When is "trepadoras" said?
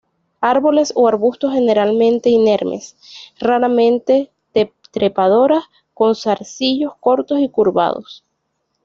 4.91-5.65